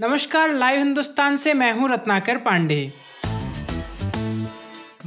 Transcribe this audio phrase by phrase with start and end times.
[0.00, 2.92] नमस्कार, लाइव हिंदुस्तान से मैं हूँ रत्नाकर पांडे।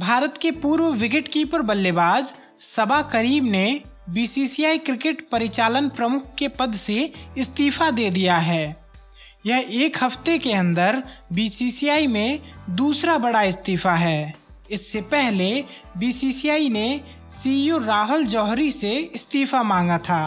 [0.00, 7.12] भारत के पूर्व विकेटकीपर बल्लेबाज सबा करीम ने बीसीसीआई क्रिकेट परिचालन प्रमुख के पद से
[7.38, 8.76] इस्तीफा दे दिया है।
[9.46, 11.02] यह एक हफ़्ते के अंदर
[11.32, 14.34] बीसीसीआई में दूसरा बड़ा इस्तीफा है।
[14.70, 15.52] इससे पहले
[15.98, 17.00] बीसीसीआई ने
[17.30, 20.24] सीईओ राहुल जौहरी से इस्तीफा मांगा था।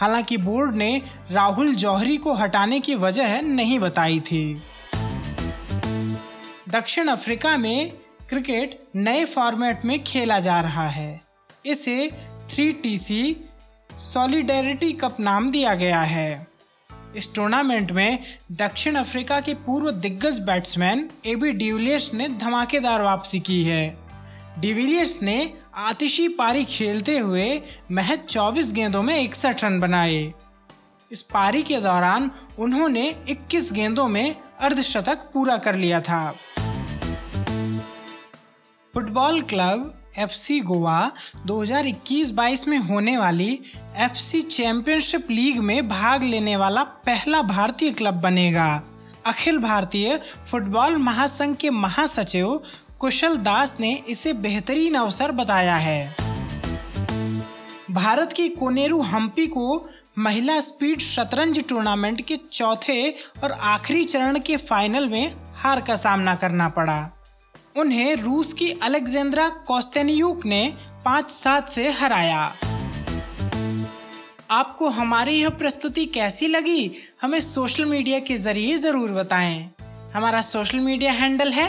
[0.00, 4.54] हालाँकि बोर्ड ने राहुल जौहरी को हटाने की वजह नहीं बताई थी।
[6.68, 7.90] दक्षिण अफ्रीका में
[8.28, 11.20] क्रिकेट नए फॉर्मेट में खेला जा रहा है।
[11.66, 12.10] इसे
[12.50, 13.36] three T C
[13.98, 16.46] solidarity cup नाम दिया गया है।
[17.16, 18.18] इस टूर्नामेंट में
[18.52, 24.09] दक्षिण अफ्रीका के पूर्व दिग्गज बैट्समैन एबी डिविलियर्स ने धमाकेदार वापसी की है।
[24.58, 30.32] डिविलियर्स ने आतिशी पारी खेलते हुए महज 24 गेंदों में इकसठ रन बनाए।
[31.12, 36.30] इस पारी के दौरान उन्होंने 21 गेंदों में अर्धशतक पूरा कर लिया था।
[38.94, 41.12] फुटबॉल क्लब एफसी गोवा
[41.46, 43.58] 2021-22 में होने वाली
[43.96, 48.82] एफसी चैंपियनशिप लीग में भाग लेने वाला पहला भारतीय क्लब बनेगा।
[49.26, 50.20] अखिल भारतीय
[50.50, 52.62] फुटबॉल महासंघ के महासचिव
[53.00, 56.08] कुशल दास ने इसे बेहतरीन अवसर बताया है।
[57.90, 62.98] भारत की कोनेरू हम्पी को महिला स्पीड शतरंज टूर्नामेंट के चौथे
[63.44, 66.98] और आखिरी चरण के फाइनल में हार का सामना करना पड़ा।
[67.76, 70.62] उन्हें रूस की अलेक्जेंद्रा कोस्तेनियुक ने
[71.04, 72.52] पाँच सात से हराया।
[74.50, 76.90] आपको हमारी यह प्रस्तुति कैसी लगी,
[77.22, 79.70] हमें सोशल मीडिया के ज़रिए ज़रूर बताएँ।
[80.14, 81.68] हमारा सोशल मीडिया हैंडल है